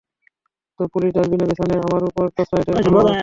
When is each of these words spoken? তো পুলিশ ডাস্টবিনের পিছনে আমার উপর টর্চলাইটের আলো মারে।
তো 0.79 0.83
পুলিশ 0.93 1.09
ডাস্টবিনের 1.15 1.47
পিছনে 1.51 1.73
আমার 1.85 2.01
উপর 2.09 2.23
টর্চলাইটের 2.35 2.75
আলো 2.79 2.89
মারে। 2.95 3.11